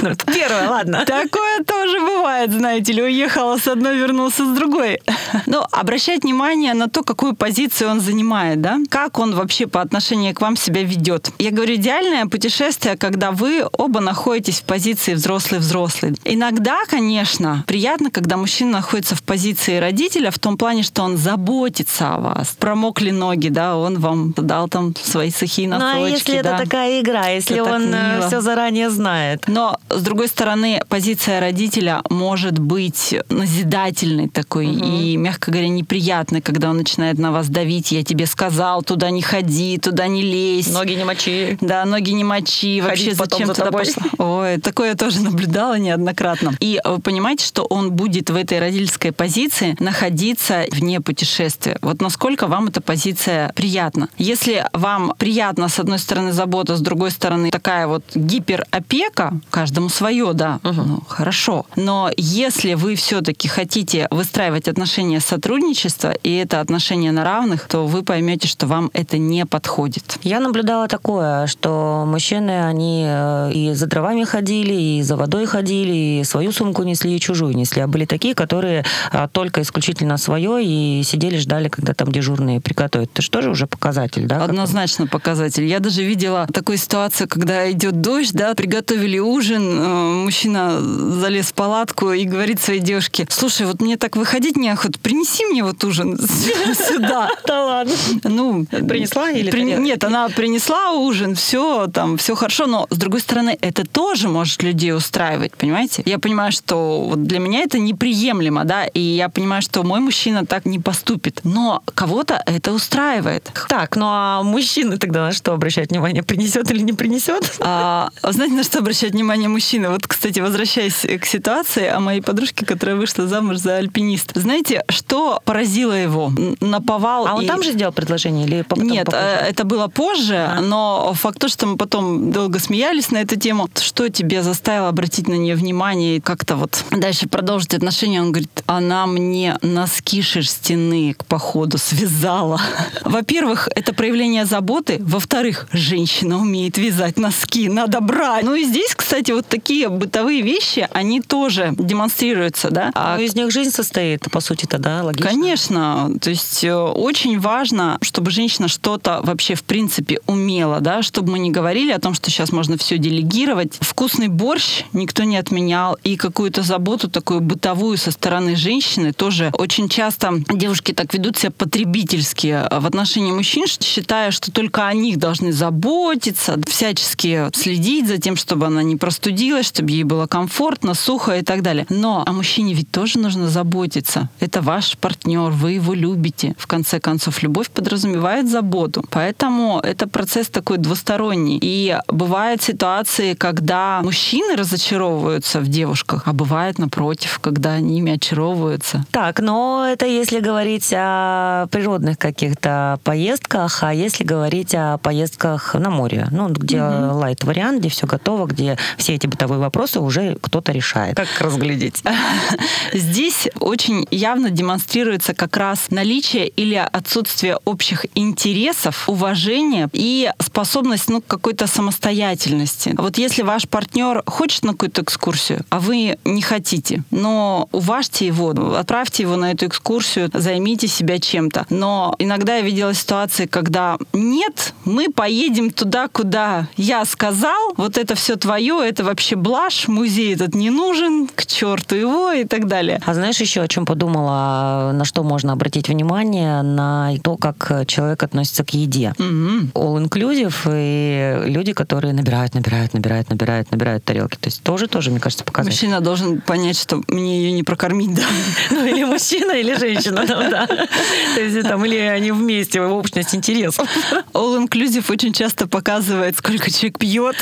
Ну, 0.00 0.10
первое, 0.34 0.68
ладно. 0.68 1.04
Такое 1.06 1.62
тоже 1.64 2.00
бывает, 2.00 2.41
знаете 2.50 2.92
ли. 2.92 3.02
Уехала 3.02 3.58
с 3.58 3.68
одной, 3.68 3.96
вернулся 3.96 4.44
с 4.44 4.56
другой. 4.56 5.00
Но 5.46 5.66
обращать 5.70 6.24
внимание 6.24 6.74
на 6.74 6.88
то, 6.88 7.02
какую 7.02 7.34
позицию 7.34 7.90
он 7.90 8.00
занимает, 8.00 8.60
да? 8.60 8.78
Как 8.88 9.18
он 9.18 9.34
вообще 9.34 9.66
по 9.66 9.80
отношению 9.80 10.34
к 10.34 10.40
вам 10.40 10.56
себя 10.56 10.82
ведет. 10.82 11.30
Я 11.38 11.50
говорю, 11.50 11.74
идеальное 11.74 12.26
путешествие, 12.26 12.96
когда 12.96 13.30
вы 13.30 13.64
оба 13.72 14.00
находитесь 14.00 14.60
в 14.60 14.64
позиции 14.64 15.14
взрослый-взрослый. 15.14 16.14
Иногда, 16.24 16.78
конечно, 16.88 17.64
приятно, 17.66 18.10
когда 18.10 18.36
мужчина 18.36 18.72
находится 18.72 19.14
в 19.14 19.22
позиции 19.22 19.78
родителя 19.78 20.30
в 20.30 20.38
том 20.38 20.56
плане, 20.56 20.82
что 20.82 21.02
он 21.02 21.16
заботится 21.16 22.14
о 22.14 22.18
вас. 22.18 22.56
Промокли 22.58 23.10
ноги, 23.10 23.48
да, 23.48 23.76
он 23.76 23.98
вам 23.98 24.32
дал 24.36 24.68
там 24.68 24.94
свои 24.96 25.30
сухие 25.30 25.68
носочки. 25.68 25.98
Ну, 25.98 26.04
а 26.04 26.08
если 26.08 26.40
да. 26.40 26.54
это 26.54 26.64
такая 26.64 27.00
игра, 27.00 27.28
если 27.28 27.60
Это 27.60 27.74
он 27.74 27.94
э, 27.94 28.26
все 28.26 28.40
заранее 28.40 28.90
знает? 28.90 29.44
Но, 29.46 29.78
с 29.88 30.02
другой 30.02 30.28
стороны, 30.28 30.82
позиция 30.88 31.40
родителя 31.40 32.02
может 32.08 32.31
быть 32.58 33.14
назидательной 33.28 34.28
такой 34.28 34.66
и, 34.68 35.16
мягко 35.16 35.50
говоря, 35.50 35.68
неприятной, 35.68 36.40
когда 36.40 36.70
он 36.70 36.78
начинает 36.78 37.18
на 37.18 37.32
вас 37.32 37.48
давить. 37.48 37.92
Я 37.92 38.02
тебе 38.02 38.26
сказал, 38.26 38.82
туда 38.82 39.10
не 39.10 39.22
ходи, 39.22 39.78
туда 39.78 40.06
не 40.06 40.22
лезь. 40.22 40.70
Ноги 40.70 40.94
не 40.94 41.04
мочи. 41.04 41.58
Да, 41.60 41.84
ноги 41.84 42.10
не 42.12 42.24
мочи. 42.24 42.80
Вообще, 42.80 43.04
Ходить 43.04 43.18
потом 43.18 43.38
зачем 43.38 43.46
за 43.48 43.54
туда 43.54 43.66
тобой. 43.66 43.84
пошла? 43.84 44.26
Ой, 44.26 44.58
такое 44.58 44.88
я 44.90 44.94
тоже 44.94 45.20
наблюдала 45.20 45.78
неоднократно. 45.78 46.52
И 46.60 46.80
вы 46.84 46.98
понимаете, 47.00 47.44
что 47.44 47.64
он 47.64 47.92
будет 47.92 48.30
в 48.30 48.36
этой 48.36 48.58
родительской 48.58 49.12
позиции 49.12 49.76
находиться 49.78 50.64
вне 50.70 51.00
путешествия. 51.00 51.78
Вот 51.82 52.00
насколько 52.00 52.46
вам 52.46 52.68
эта 52.68 52.80
позиция 52.80 53.52
приятна. 53.54 54.08
Если 54.18 54.66
вам 54.72 55.14
приятно, 55.18 55.68
с 55.68 55.78
одной 55.78 55.98
стороны, 55.98 56.32
забота, 56.32 56.76
с 56.76 56.80
другой 56.80 57.10
стороны, 57.10 57.50
такая 57.50 57.86
вот 57.86 58.04
гиперопека, 58.14 59.40
каждому 59.50 59.88
свое, 59.88 60.32
да, 60.32 60.60
ну, 60.62 61.02
хорошо. 61.06 61.66
Но 61.76 62.10
если 62.24 62.74
вы 62.74 62.94
все-таки 62.94 63.48
хотите 63.48 64.06
выстраивать 64.12 64.68
отношения 64.68 65.18
сотрудничества, 65.18 66.12
и 66.22 66.32
это 66.36 66.60
отношения 66.60 67.10
на 67.10 67.24
равных, 67.24 67.66
то 67.66 67.84
вы 67.84 68.04
поймете, 68.04 68.46
что 68.46 68.68
вам 68.68 68.90
это 68.92 69.18
не 69.18 69.44
подходит. 69.44 70.18
Я 70.22 70.38
наблюдала 70.38 70.86
такое, 70.86 71.48
что 71.48 72.04
мужчины, 72.06 72.64
они 72.64 73.04
э, 73.04 73.52
и 73.52 73.72
за 73.74 73.88
дровами 73.88 74.22
ходили, 74.22 74.72
и 74.72 75.02
за 75.02 75.16
водой 75.16 75.46
ходили, 75.46 76.20
и 76.20 76.24
свою 76.24 76.52
сумку 76.52 76.84
несли, 76.84 77.16
и 77.16 77.18
чужую 77.18 77.56
несли. 77.56 77.82
А 77.82 77.88
были 77.88 78.04
такие, 78.04 78.36
которые 78.36 78.84
а, 79.10 79.26
только 79.26 79.60
исключительно 79.62 80.16
свое, 80.16 80.64
и 80.64 81.02
сидели, 81.02 81.38
ждали, 81.38 81.68
когда 81.68 81.92
там 81.92 82.12
дежурные 82.12 82.60
приготовят. 82.60 83.10
Это 83.12 83.22
же 83.22 83.30
тоже 83.30 83.50
уже 83.50 83.66
показатель, 83.66 84.26
да? 84.26 84.44
Однозначно 84.44 85.08
показатель. 85.08 85.64
Я 85.64 85.80
даже 85.80 86.04
видела 86.04 86.46
такую 86.52 86.78
ситуацию, 86.78 87.26
когда 87.26 87.68
идет 87.72 88.00
дождь, 88.00 88.32
да, 88.32 88.54
приготовили 88.54 89.18
ужин, 89.18 89.62
э, 89.62 90.24
мужчина 90.24 90.80
залез 90.80 91.46
в 91.46 91.54
палатку 91.54 92.11
и 92.12 92.24
говорит 92.24 92.60
своей 92.60 92.80
девушке, 92.80 93.26
слушай, 93.30 93.66
вот 93.66 93.80
мне 93.80 93.96
так 93.96 94.16
выходить 94.16 94.56
неохота, 94.56 94.98
принеси 94.98 95.44
мне 95.46 95.64
вот 95.64 95.82
ужин 95.84 96.18
сюда. 96.88 97.30
Да 97.46 97.64
ладно. 97.64 97.94
Ну, 98.24 98.66
Принесла 98.66 99.30
или? 99.30 99.50
Нет, 99.62 100.04
она 100.04 100.28
принесла 100.28 100.92
ужин, 100.92 101.34
все 101.34 101.86
там, 101.86 102.16
все 102.16 102.34
хорошо, 102.34 102.66
но 102.66 102.86
с 102.90 102.96
другой 102.96 103.20
стороны, 103.20 103.56
это 103.60 103.84
тоже 103.84 104.28
может 104.28 104.62
людей 104.62 104.94
устраивать, 104.94 105.52
понимаете? 105.56 106.02
Я 106.06 106.18
понимаю, 106.18 106.52
что 106.52 107.06
вот 107.08 107.24
для 107.24 107.38
меня 107.38 107.60
это 107.60 107.78
неприемлемо, 107.78 108.64
да, 108.64 108.86
и 108.86 109.00
я 109.00 109.28
понимаю, 109.28 109.62
что 109.62 109.82
мой 109.82 110.00
мужчина 110.00 110.46
так 110.46 110.64
не 110.64 110.78
поступит, 110.78 111.40
но 111.44 111.82
кого-то 111.94 112.42
это 112.46 112.72
устраивает. 112.72 113.50
Так, 113.68 113.96
ну 113.96 114.06
а 114.08 114.42
мужчины 114.42 114.98
тогда 114.98 115.26
на 115.26 115.32
что 115.32 115.52
обращать 115.52 115.90
внимание? 115.90 116.22
Принесет 116.22 116.70
или 116.70 116.80
не 116.80 116.92
принесет? 116.92 117.56
А, 117.60 118.10
знаете, 118.22 118.54
на 118.54 118.64
что 118.64 118.78
обращать 118.78 119.12
внимание 119.12 119.48
мужчины? 119.48 119.88
Вот, 119.88 120.06
кстати, 120.06 120.40
возвращаясь 120.40 121.06
к 121.20 121.24
ситуации 121.26 121.86
моей 122.02 122.20
подружке, 122.20 122.66
которая 122.66 122.96
вышла 122.96 123.26
замуж 123.26 123.56
за 123.58 123.76
альпиниста. 123.76 124.40
Знаете, 124.40 124.82
что 124.88 125.40
поразило 125.44 125.92
его? 125.92 126.32
Наповал 126.60 127.26
А 127.26 127.34
он 127.34 127.42
и- 127.42 127.46
там 127.46 127.62
же 127.62 127.72
сделал 127.72 127.92
предложение 127.92 128.46
или 128.46 128.62
потом 128.62 128.86
Нет, 128.86 129.06
попозже? 129.06 129.24
э, 129.26 129.46
это 129.50 129.64
было 129.64 129.88
позже, 129.88 130.36
А. 130.36 130.60
но 130.60 131.12
факт 131.14 131.38
то, 131.38 131.48
что 131.48 131.66
мы 131.66 131.76
потом 131.76 132.30
долго 132.32 132.58
смеялись 132.58 133.10
на 133.10 133.18
эту 133.18 133.36
тему. 133.36 133.68
Что 133.80 134.08
тебе 134.08 134.42
заставило 134.42 134.88
обратить 134.88 135.28
на 135.28 135.34
нее 135.34 135.54
внимание 135.54 136.16
и 136.16 136.20
как-то 136.20 136.56
вот 136.56 136.84
дальше 136.90 137.28
продолжить 137.28 137.74
отношения? 137.74 138.20
Он 138.20 138.32
говорит, 138.32 138.62
она 138.66 139.06
мне 139.06 139.56
носки 139.62 140.22
шерстяные 140.22 141.14
к 141.14 141.24
походу 141.24 141.78
связала. 141.78 142.60
Во-первых, 143.04 143.68
это 143.74 143.92
проявление 143.94 144.44
заботы. 144.44 144.98
Во-вторых, 145.00 145.68
женщина 145.72 146.38
умеет 146.38 146.78
вязать 146.78 147.18
носки, 147.18 147.68
надо 147.68 148.00
брать. 148.00 148.44
Ну 148.44 148.54
и 148.54 148.64
здесь, 148.64 148.94
кстати, 148.94 149.32
вот 149.32 149.46
такие 149.46 149.88
бытовые 149.88 150.42
вещи, 150.42 150.88
они 150.92 151.20
тоже 151.20 151.72
демонстрируются, 151.82 152.70
да. 152.70 152.90
А 152.94 153.16
Ну, 153.16 153.22
из 153.22 153.34
них 153.34 153.50
жизнь 153.50 153.70
состоит, 153.70 154.30
по 154.30 154.40
сути-то, 154.40 154.78
да, 154.78 155.02
логично. 155.02 155.30
Конечно. 155.30 156.12
То 156.20 156.30
есть 156.30 156.64
э, 156.64 156.74
очень 156.74 157.38
важно, 157.38 157.98
чтобы 158.00 158.30
женщина 158.30 158.68
что-то 158.68 159.20
вообще 159.22 159.54
в 159.54 159.64
принципе 159.64 160.20
умела, 160.26 160.80
да, 160.80 161.02
чтобы 161.02 161.32
мы 161.32 161.38
не 161.38 161.50
говорили 161.50 161.92
о 161.92 161.98
том, 161.98 162.14
что 162.14 162.30
сейчас 162.30 162.52
можно 162.52 162.76
все 162.76 162.98
делегировать. 162.98 163.78
Вкусный 163.80 164.28
борщ 164.28 164.84
никто 164.92 165.24
не 165.24 165.36
отменял, 165.36 165.98
и 166.04 166.16
какую-то 166.16 166.62
заботу 166.62 167.08
такую 167.08 167.40
бытовую 167.40 167.98
со 167.98 168.10
стороны 168.10 168.56
женщины 168.56 169.12
тоже 169.12 169.52
очень 169.58 169.88
часто 169.88 170.32
девушки 170.48 170.92
так 170.92 171.12
ведут 171.14 171.36
себя 171.36 171.50
потребительски 171.50 172.46
э, 172.46 172.80
в 172.80 172.86
отношении 172.86 173.32
мужчин, 173.32 173.66
считая, 173.66 174.30
что 174.30 174.52
только 174.52 174.86
о 174.86 174.94
них 174.94 175.18
должны 175.18 175.52
заботиться, 175.52 176.58
всячески 176.68 177.50
следить 177.54 178.08
за 178.08 178.18
тем, 178.18 178.36
чтобы 178.36 178.66
она 178.66 178.82
не 178.82 178.96
простудилась, 178.96 179.66
чтобы 179.66 179.90
ей 179.90 180.04
было 180.04 180.26
комфортно, 180.26 180.94
сухо 180.94 181.38
и 181.38 181.42
так 181.42 181.62
далее. 181.62 181.71
Но 181.88 182.22
о 182.26 182.32
мужчине 182.32 182.74
ведь 182.74 182.90
тоже 182.90 183.18
нужно 183.18 183.48
заботиться. 183.48 184.28
Это 184.40 184.60
ваш 184.60 184.96
партнер, 184.98 185.50
вы 185.50 185.72
его 185.72 185.94
любите. 185.94 186.54
В 186.58 186.66
конце 186.66 187.00
концов, 187.00 187.42
любовь 187.42 187.70
подразумевает 187.70 188.50
заботу. 188.50 189.04
Поэтому 189.10 189.80
это 189.80 190.06
процесс 190.06 190.48
такой 190.48 190.78
двусторонний. 190.78 191.58
И 191.60 191.98
бывают 192.08 192.62
ситуации, 192.62 193.34
когда 193.34 194.00
мужчины 194.02 194.56
разочаровываются 194.56 195.60
в 195.60 195.68
девушках, 195.68 196.22
а 196.26 196.32
бывает 196.32 196.78
напротив, 196.78 197.38
когда 197.40 197.72
они 197.72 197.98
ими 197.98 198.12
очаровываются. 198.12 199.04
Так, 199.10 199.40
но 199.40 199.86
это 199.90 200.06
если 200.06 200.40
говорить 200.40 200.92
о 200.94 201.66
природных 201.68 202.18
каких-то 202.18 202.98
поездках, 203.04 203.82
а 203.82 203.94
если 203.94 204.24
говорить 204.24 204.74
о 204.74 204.98
поездках 204.98 205.74
на 205.74 205.90
море, 205.90 206.28
ну, 206.30 206.48
где 206.48 206.80
лайт-вариант, 206.80 207.80
где 207.80 207.88
все 207.88 208.06
готово, 208.06 208.46
где 208.46 208.78
все 208.96 209.14
эти 209.14 209.26
бытовые 209.26 209.58
вопросы 209.58 210.00
уже 210.00 210.36
кто-то 210.40 210.72
решает. 210.72 211.16
Как 211.16 211.28
разглядеть? 211.62 212.02
Здесь 212.92 213.48
очень 213.58 214.06
явно 214.10 214.50
демонстрируется 214.50 215.34
как 215.34 215.56
раз 215.56 215.90
наличие 215.90 216.48
или 216.48 216.74
отсутствие 216.74 217.58
общих 217.64 218.06
интересов, 218.14 219.08
уважения 219.08 219.88
и 219.92 220.30
способность 220.38 221.08
ну, 221.08 221.20
к 221.20 221.26
какой-то 221.26 221.66
самостоятельности. 221.66 222.94
Вот 222.96 223.18
если 223.18 223.42
ваш 223.42 223.68
партнер 223.68 224.22
хочет 224.26 224.64
на 224.64 224.72
какую-то 224.72 225.02
экскурсию, 225.02 225.64
а 225.70 225.80
вы 225.80 226.18
не 226.24 226.42
хотите, 226.42 227.04
но 227.10 227.68
уважьте 227.72 228.26
его, 228.26 228.50
отправьте 228.76 229.22
его 229.22 229.36
на 229.36 229.52
эту 229.52 229.66
экскурсию, 229.66 230.30
займите 230.32 230.88
себя 230.88 231.18
чем-то. 231.18 231.66
Но 231.70 232.14
иногда 232.18 232.56
я 232.56 232.62
видела 232.62 232.94
ситуации, 232.94 233.46
когда 233.46 233.98
нет, 234.12 234.74
мы 234.84 235.10
поедем 235.10 235.70
туда, 235.70 236.08
куда 236.08 236.68
я 236.76 237.04
сказал, 237.04 237.74
вот 237.76 237.96
это 237.96 238.14
все 238.14 238.36
твое, 238.36 238.80
это 238.84 239.04
вообще 239.04 239.36
блажь, 239.36 239.88
музей 239.88 240.34
этот 240.34 240.54
не 240.54 240.70
нужен, 240.70 241.28
к 241.28 241.46
черту 241.52 241.94
его 241.94 242.32
и 242.32 242.44
так 242.44 242.66
далее. 242.66 243.00
А 243.04 243.14
знаешь 243.14 243.40
еще, 243.40 243.62
о 243.62 243.68
чем 243.68 243.86
подумала, 243.86 244.92
на 244.92 245.04
что 245.04 245.22
можно 245.22 245.52
обратить 245.52 245.88
внимание, 245.88 246.62
на 246.62 247.12
то, 247.22 247.36
как 247.36 247.86
человек 247.86 248.22
относится 248.22 248.64
к 248.64 248.70
еде. 248.70 249.14
Мгм. 249.18 249.70
All 249.74 250.02
inclusive 250.02 250.54
и 250.66 251.50
люди, 251.50 251.72
которые 251.72 252.12
набирают, 252.12 252.54
набирают, 252.54 252.94
набирают, 252.94 253.30
набирают, 253.30 253.70
набирают 253.70 254.04
тарелки. 254.04 254.36
То 254.36 254.48
есть 254.48 254.62
тоже, 254.62 254.86
тоже, 254.86 255.10
мне 255.10 255.20
кажется, 255.20 255.44
показатель. 255.44 255.74
Мужчина 255.74 256.00
должен 256.00 256.40
понять, 256.40 256.78
что 256.78 257.02
мне 257.08 257.42
ее 257.42 257.52
не 257.52 257.62
прокормить, 257.62 258.14
да. 258.14 258.22
Ну, 258.70 258.84
или 258.84 259.04
мужчина, 259.04 259.52
или 259.52 259.74
женщина, 259.74 260.24
да. 260.26 260.66
То 260.66 261.40
есть 261.40 261.68
там, 261.68 261.84
или 261.84 261.96
они 261.96 262.32
вместе, 262.32 262.80
в 262.80 262.92
общность 262.92 263.34
интересов. 263.34 263.86
All 264.32 264.66
Inclusive 264.66 265.10
очень 265.12 265.32
часто 265.32 265.66
показывает, 265.66 266.36
сколько 266.36 266.70
человек 266.70 266.98
пьет. 266.98 267.36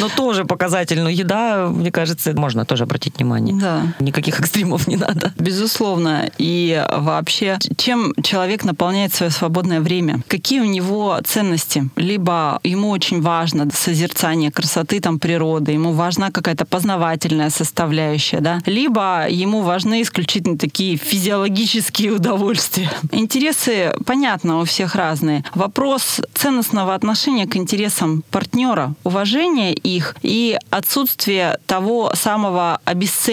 Но 0.00 0.08
тоже 0.08 0.44
показатель. 0.44 1.00
Но 1.00 1.08
еда, 1.08 1.68
мне 1.68 1.90
кажется, 1.90 2.32
можно 2.34 2.64
тоже 2.64 2.84
обратить 2.84 3.16
внимание. 3.16 3.35
Да. 3.40 3.94
Никаких 4.00 4.40
экстримов 4.40 4.88
не 4.88 4.96
надо. 4.96 5.32
Безусловно. 5.38 6.30
И 6.38 6.84
вообще, 6.90 7.58
чем 7.76 8.14
человек 8.22 8.64
наполняет 8.64 9.14
свое 9.14 9.30
свободное 9.30 9.80
время? 9.80 10.20
Какие 10.28 10.60
у 10.60 10.64
него 10.64 11.18
ценности? 11.24 11.88
Либо 11.96 12.60
ему 12.62 12.90
очень 12.90 13.20
важно 13.20 13.68
созерцание 13.72 14.50
красоты 14.50 15.00
там 15.00 15.18
природы, 15.18 15.72
ему 15.72 15.92
важна 15.92 16.30
какая-то 16.30 16.64
познавательная 16.66 17.50
составляющая, 17.50 18.40
да? 18.40 18.60
Либо 18.66 19.26
ему 19.28 19.62
важны 19.62 20.02
исключительно 20.02 20.58
такие 20.58 20.96
физиологические 20.96 22.12
удовольствия. 22.16 22.90
Интересы, 23.12 23.92
понятно, 24.04 24.60
у 24.60 24.64
всех 24.64 24.94
разные. 24.94 25.44
Вопрос 25.54 26.20
ценностного 26.34 26.94
отношения 26.94 27.46
к 27.46 27.56
интересам 27.56 28.22
партнера, 28.30 28.94
уважения 29.04 29.72
их 29.72 30.16
и 30.22 30.58
отсутствие 30.70 31.58
того 31.66 32.12
самого 32.14 32.80
обесценивания. 32.84 33.25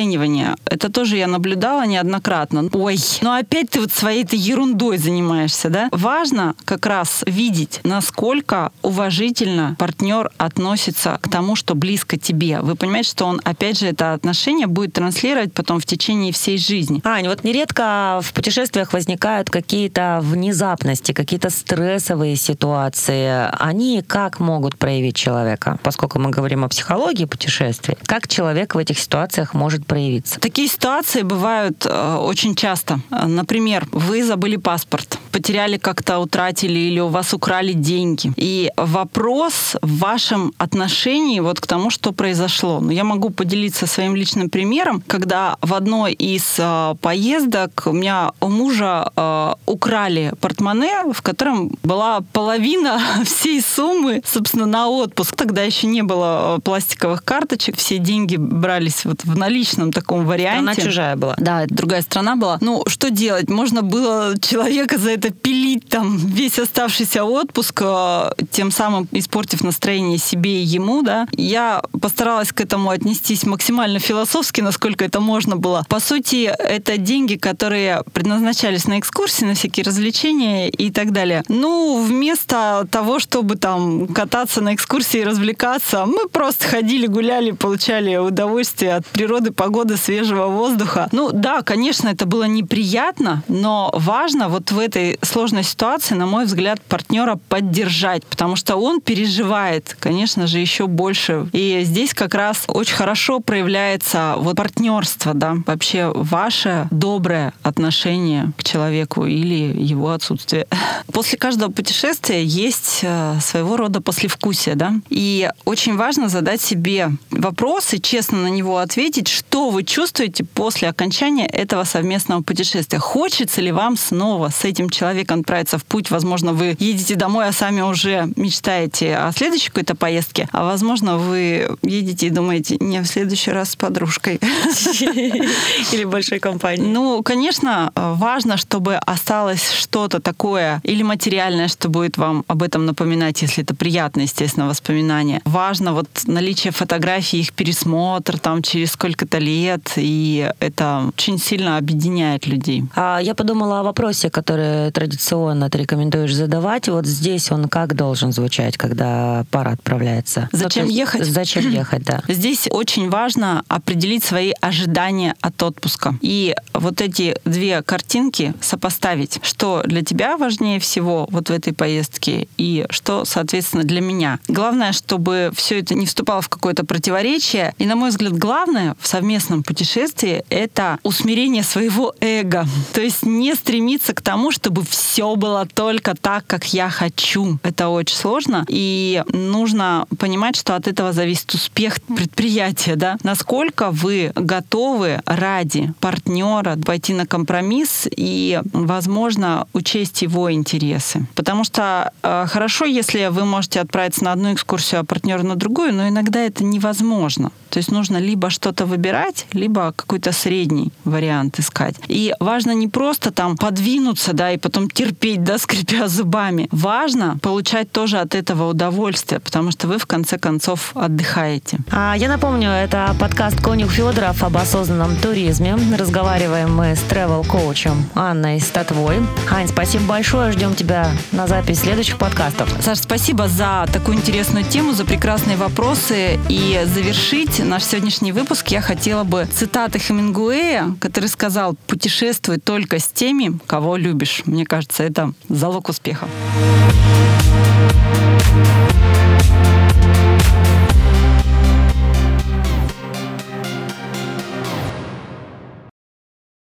Это 0.66 0.92
тоже 0.92 1.18
я 1.18 1.28
наблюдала 1.28 1.86
неоднократно. 1.86 2.70
Ой, 2.74 2.98
ну 3.22 3.32
опять 3.32 3.72
ты 3.72 3.82
вот 3.82 3.92
своей-то 3.92 4.36
ерундой 4.36 4.98
занимаешься, 4.98 5.70
да? 5.70 5.90
Важно 5.92 6.56
как 6.66 6.86
раз 6.86 7.24
видеть, 7.26 7.80
насколько 7.84 8.72
уважительно 8.82 9.76
партнер 9.78 10.32
относится 10.38 11.20
к 11.22 11.30
тому, 11.30 11.56
что 11.56 11.76
близко 11.76 12.18
тебе. 12.18 12.60
Вы 12.62 12.76
понимаете, 12.76 13.10
что 13.10 13.26
он, 13.26 13.42
опять 13.44 13.80
же, 13.80 13.88
это 13.88 14.14
отношение 14.14 14.68
будет 14.68 14.94
транслировать 14.94 15.54
потом 15.54 15.80
в 15.80 15.86
течение 15.86 16.34
всей 16.34 16.58
жизни. 16.58 17.02
Ань, 17.04 17.28
вот 17.28 17.44
нередко 17.44 18.20
в 18.24 18.34
путешествиях 18.34 18.94
возникают 18.94 19.50
какие-то 19.50 20.20
внезапности, 20.24 21.12
какие-то 21.12 21.50
стрессовые 21.50 22.36
ситуации. 22.36 23.50
Они 23.60 24.02
как 24.02 24.40
могут 24.40 24.78
проявить 24.78 25.16
человека? 25.16 25.78
Поскольку 25.84 26.20
мы 26.20 26.30
говорим 26.30 26.64
о 26.64 26.70
психологии 26.70 27.26
путешествий, 27.26 27.98
как 28.06 28.28
человек 28.28 28.76
в 28.76 28.78
этих 28.78 29.00
ситуациях 29.00 29.54
может 29.54 29.83
проявиться? 29.84 30.40
Такие 30.40 30.68
ситуации 30.68 31.22
бывают 31.22 31.86
э, 31.86 32.16
очень 32.16 32.56
часто. 32.56 33.00
Например, 33.10 33.88
вы 33.92 34.24
забыли 34.24 34.58
паспорт, 34.58 35.20
потеряли 35.34 35.78
как-то, 35.78 36.20
утратили 36.20 36.80
или 36.80 37.00
у 37.00 37.08
вас 37.08 37.34
украли 37.34 37.74
деньги. 37.74 38.32
И 38.38 38.72
вопрос 38.78 39.76
в 39.82 39.98
вашем 39.98 40.54
отношении 40.60 41.40
вот 41.40 41.60
к 41.60 41.66
тому, 41.66 41.90
что 41.90 42.12
произошло. 42.12 42.80
Но 42.80 42.92
я 42.92 43.04
могу 43.04 43.32
поделиться 43.32 43.88
своим 43.88 44.16
личным 44.16 44.50
примером, 44.50 45.04
когда 45.08 45.58
в 45.62 45.74
одной 45.74 46.14
из 46.14 46.56
э, 46.60 46.96
поездок 47.02 47.84
у 47.88 47.92
меня 47.92 48.32
у 48.42 48.50
мужа 48.50 49.12
э, 49.16 49.54
украли 49.66 50.34
портмоне, 50.40 51.12
в 51.12 51.22
котором 51.22 51.72
была 51.84 52.22
половина 52.32 53.02
всей 53.26 53.62
суммы, 53.62 54.22
собственно, 54.26 54.68
на 54.68 54.88
отпуск. 54.88 55.36
Тогда 55.36 55.64
еще 55.64 55.88
не 55.88 56.04
было 56.04 56.58
э, 56.58 56.62
пластиковых 56.62 57.24
карточек, 57.24 57.78
все 57.78 57.98
деньги 57.98 58.36
брались 58.38 59.06
вот 59.06 59.24
в 59.24 59.36
наличном 59.38 59.92
таком 59.92 60.26
варианте. 60.26 60.60
Она 60.60 60.76
чужая 60.76 61.16
была. 61.16 61.34
Да, 61.38 61.64
это 61.64 61.74
другая 61.74 62.02
страна 62.04 62.36
была. 62.36 62.60
Ну, 62.62 62.84
что 62.88 63.10
делать? 63.10 63.50
Можно 63.50 63.82
было 63.82 64.36
человека 64.40 65.00
за 65.00 65.10
это 65.12 65.23
пилить 65.30 65.88
там 65.88 66.18
весь 66.18 66.60
оставшийся 66.60 67.24
отпуск, 67.24 67.82
э, 67.84 68.32
тем 68.52 68.72
самым 68.72 69.08
испортив 69.12 69.64
настроение 69.64 70.18
себе 70.18 70.62
и 70.62 70.66
ему, 70.66 71.04
да. 71.04 71.28
Я 71.34 71.82
постаралась 72.02 72.52
к 72.52 72.62
этому 72.62 72.90
отнестись 72.90 73.46
максимально 73.46 74.00
философски, 74.00 74.62
насколько 74.62 75.06
это 75.06 75.20
можно 75.20 75.56
было. 75.56 75.86
По 75.90 76.00
сути, 76.00 76.44
это 76.46 76.98
деньги, 76.98 77.36
которые 77.36 78.04
предназначались 78.14 78.88
на 78.88 79.00
экскурсии, 79.00 79.46
на 79.46 79.54
всякие 79.54 79.84
развлечения 79.84 80.70
и 80.70 80.92
так 80.92 81.12
далее. 81.12 81.44
Ну, 81.48 82.04
вместо 82.04 82.88
того, 82.92 83.20
чтобы 83.20 83.56
там 83.56 84.08
кататься 84.08 84.62
на 84.62 84.74
экскурсии 84.74 85.22
и 85.22 85.24
развлекаться, 85.24 86.06
мы 86.06 86.28
просто 86.28 86.68
ходили, 86.68 87.08
гуляли, 87.08 87.52
получали 87.52 88.16
удовольствие 88.16 88.96
от 88.96 89.06
природы, 89.08 89.52
погоды, 89.52 89.98
свежего 89.98 90.48
воздуха. 90.48 91.10
Ну 91.12 91.32
да, 91.32 91.62
конечно, 91.62 92.10
это 92.10 92.26
было 92.26 92.44
неприятно, 92.44 93.44
но 93.48 93.92
важно 93.94 94.50
вот 94.50 94.72
в 94.72 94.80
этой 94.80 95.13
сложной 95.22 95.64
ситуации, 95.64 96.16
на 96.16 96.26
мой 96.26 96.46
взгляд, 96.46 96.82
партнера 96.82 97.40
поддержать, 97.50 98.26
потому 98.26 98.56
что 98.56 98.76
он 98.76 99.02
переживает, 99.02 99.96
конечно 100.00 100.48
же, 100.48 100.60
еще 100.60 100.88
больше. 100.88 101.48
И 101.54 101.82
здесь 101.84 102.14
как 102.14 102.34
раз 102.34 102.64
очень 102.68 102.96
хорошо 102.96 103.40
проявляется 103.40 104.36
вот 104.38 104.56
партнерство, 104.56 105.34
да, 105.34 105.58
вообще 105.66 106.12
ваше 106.14 106.88
доброе 106.92 107.54
отношение 107.64 108.52
к 108.58 108.64
человеку 108.64 109.26
или 109.26 109.74
его 109.78 110.12
отсутствие. 110.12 110.68
После 111.12 111.38
каждого 111.38 111.72
путешествия 111.72 112.44
есть 112.44 113.00
э, 113.04 113.36
своего 113.42 113.78
рода 113.78 114.02
послевкусие, 114.02 114.76
да, 114.76 114.94
и 115.10 115.50
очень 115.66 115.96
важно 115.96 116.30
задать 116.30 116.62
себе 116.62 117.12
вопрос 117.32 117.94
и 117.94 118.02
честно 118.02 118.40
на 118.40 118.48
него 118.48 118.78
ответить, 118.78 119.28
что 119.28 119.70
вы 119.70 119.84
чувствуете 119.84 120.44
после 120.44 120.90
окончания 120.90 121.46
этого 121.46 121.84
совместного 121.84 122.42
путешествия. 122.42 123.00
Хочется 123.00 123.62
ли 123.62 123.72
вам 123.72 123.98
снова 123.98 124.50
с 124.50 124.64
этим 124.64 124.90
человеком 124.90 125.03
отправиться 125.08 125.78
в 125.78 125.86
путь? 125.86 126.12
Возможно, 126.12 126.54
вы 126.54 126.76
едете 126.80 127.16
домой, 127.16 127.48
а 127.48 127.52
сами 127.52 127.82
уже 127.82 128.30
мечтаете 128.36 129.16
о 129.18 129.32
следующей 129.32 129.70
какой-то 129.70 129.96
поездке, 129.96 130.48
а 130.52 130.66
возможно, 130.66 131.18
вы 131.18 131.70
едете 131.82 132.28
и 132.28 132.30
думаете, 132.30 132.78
не, 132.80 133.02
в 133.02 133.08
следующий 133.08 133.52
раз 133.52 133.72
с 133.72 133.76
подружкой. 133.76 134.40
Или 135.92 136.06
большой 136.06 136.40
компании. 136.40 136.86
Ну, 136.86 137.24
конечно, 137.24 137.92
важно, 137.96 138.58
чтобы 138.58 138.96
осталось 138.96 139.72
что-то 139.72 140.20
такое 140.20 140.80
или 140.84 141.04
материальное, 141.04 141.68
что 141.68 141.90
будет 141.90 142.18
вам 142.18 142.44
об 142.48 142.64
этом 142.64 142.86
напоминать, 142.86 143.42
если 143.42 143.64
это 143.64 143.76
приятное, 143.76 144.26
естественно, 144.26 144.68
воспоминание. 144.68 145.42
Важно 145.46 145.94
вот 145.94 146.08
наличие 146.26 146.72
фотографий, 146.72 147.40
их 147.40 147.54
пересмотр 147.54 148.38
там 148.40 148.62
через 148.62 148.92
сколько-то 148.92 149.40
лет, 149.40 149.94
и 149.98 150.50
это 150.60 151.06
очень 151.08 151.38
сильно 151.40 151.78
объединяет 151.78 152.48
людей. 152.48 152.84
А 152.96 153.20
я 153.20 153.34
подумала 153.36 153.80
о 153.80 153.84
вопросе, 153.84 154.30
который 154.30 154.92
традиционно 154.94 155.70
ты 155.70 155.80
рекомендуешь 155.80 156.34
задавать. 156.34 156.88
Вот 156.88 157.06
здесь 157.06 157.52
он 157.52 157.68
как 157.68 157.96
должен 157.96 158.32
звучать, 158.32 158.78
когда 158.78 159.46
пара 159.52 159.72
отправляется? 159.72 160.50
Ну, 160.52 160.60
Зачем 160.60 160.86
есть 160.86 160.98
ехать? 160.98 161.26
Зачем 161.26 161.70
ехать, 161.70 162.04
да. 162.04 162.22
Здесь 162.28 162.68
очень 162.70 163.10
важно 163.10 163.64
определить 163.68 164.24
свои 164.24 164.54
ожидания 164.62 165.36
от 165.42 165.62
отпуска. 165.62 166.16
И 166.22 166.56
вот 166.74 167.02
эти 167.02 167.36
две 167.46 167.82
картинки 167.82 168.54
сопоставить, 168.62 169.40
что 169.44 169.84
для 169.86 170.04
тебя 170.04 170.38
важнее 170.38 170.80
всего 170.80 171.28
вот 171.32 171.50
в 171.50 171.52
этой 171.52 171.74
поездке 171.74 172.48
и 172.58 172.86
что, 172.90 173.26
соответственно, 173.26 173.84
для 173.84 174.02
меня. 174.02 174.40
Главное, 174.48 174.92
чтобы 174.92 175.52
все 175.56 175.80
это 175.80 175.96
не 175.96 176.06
вступало 176.06 176.42
в 176.42 176.50
какое-то 176.50 176.86
противоречие. 176.86 177.74
И, 177.78 177.86
на 177.86 177.96
мой 177.96 178.10
взгляд, 178.10 178.34
главное 178.34 178.96
в 179.00 179.08
совместном 179.08 179.64
путешествии— 179.64 180.44
это 180.50 181.00
усмирение 181.04 181.64
своего 181.64 182.14
эго. 182.20 182.66
То 182.94 183.02
есть 183.02 183.24
не 183.24 183.56
стремиться 183.56 184.14
к 184.14 184.22
тому, 184.22 184.52
чтобы 184.74 184.88
все 184.90 185.36
было 185.36 185.68
только 185.72 186.16
так, 186.16 186.48
как 186.48 186.74
я 186.74 186.90
хочу. 186.90 187.60
Это 187.62 187.90
очень 187.90 188.16
сложно. 188.16 188.66
И 188.68 189.24
нужно 189.32 190.08
понимать, 190.18 190.56
что 190.56 190.76
от 190.76 190.88
этого 190.88 191.14
зависит 191.14 191.54
успех 191.54 192.02
предприятия. 192.02 192.96
Да? 192.96 193.18
Насколько 193.22 193.92
вы 193.92 194.32
готовы 194.36 195.22
ради 195.26 195.94
партнера 196.00 196.76
пойти 196.84 197.14
на 197.14 197.28
компромисс 197.28 198.08
и, 198.18 198.62
возможно, 198.74 199.68
учесть 199.74 200.24
его 200.24 200.52
интересы. 200.52 201.28
Потому 201.36 201.64
что 201.64 202.12
э, 202.24 202.46
хорошо, 202.48 202.86
если 202.86 203.28
вы 203.28 203.46
можете 203.46 203.80
отправиться 203.80 204.24
на 204.24 204.32
одну 204.32 204.54
экскурсию, 204.54 205.02
а 205.02 205.04
партнер 205.04 205.44
на 205.44 205.56
другую, 205.56 205.94
но 205.94 206.08
иногда 206.08 206.40
это 206.40 206.64
невозможно. 206.64 207.52
То 207.70 207.78
есть 207.78 207.92
нужно 207.92 208.18
либо 208.18 208.50
что-то 208.50 208.86
выбирать, 208.86 209.46
либо 209.54 209.94
какой-то 209.96 210.32
средний 210.32 210.92
вариант 211.06 211.60
искать. 211.60 211.96
И 212.08 212.34
важно 212.40 212.72
не 212.72 212.88
просто 212.88 213.32
там 213.32 213.58
подвинуться, 213.58 214.34
да, 214.34 214.52
и 214.52 214.58
потом 214.64 214.90
терпеть, 214.90 215.44
да, 215.44 215.58
скрипя 215.58 216.08
зубами. 216.08 216.70
Важно 216.72 217.38
получать 217.42 217.92
тоже 217.92 218.18
от 218.20 218.34
этого 218.34 218.70
удовольствие, 218.70 219.42
потому 219.42 219.72
что 219.72 219.88
вы 219.88 219.98
в 219.98 220.06
конце 220.06 220.38
концов 220.38 220.92
отдыхаете. 220.96 221.80
А 221.92 222.16
я 222.16 222.30
напомню, 222.30 222.70
это 222.70 223.14
подкаст 223.20 223.62
Конюх 223.62 223.92
Федоров 223.92 224.42
об 224.42 224.56
осознанном 224.56 225.18
туризме. 225.18 225.78
Разговариваем 225.98 226.74
мы 226.74 226.96
с 226.96 227.02
тревел-коучем 227.02 228.06
Анной 228.16 228.62
Статвой. 228.62 229.18
Ань, 229.52 229.68
спасибо 229.68 230.06
большое, 230.06 230.54
ждем 230.54 230.76
тебя 230.76 231.12
на 231.34 231.46
запись 231.46 231.82
следующих 231.82 232.18
подкастов. 232.18 232.70
Саш, 232.82 233.00
спасибо 233.00 233.50
за 233.50 233.86
такую 233.92 234.18
интересную 234.18 234.64
тему, 234.64 234.94
за 234.94 235.04
прекрасные 235.04 235.58
вопросы. 235.58 236.40
И 236.48 236.82
завершить 236.86 237.60
наш 237.60 237.84
сегодняшний 237.84 238.32
выпуск 238.32 238.70
я 238.70 238.80
хотела 238.80 239.26
бы 239.26 239.46
цитаты 239.54 240.00
Хемингуэя, 240.00 240.96
который 241.02 241.28
сказал 241.28 241.76
«Путешествуй 241.88 242.60
только 242.60 243.00
с 243.00 243.08
теми, 243.08 243.60
кого 243.68 243.98
любишь». 243.98 244.42
Мне 244.54 244.68
кажется, 244.68 245.02
это 245.02 245.34
залог 245.50 245.90
успеха. 245.90 246.28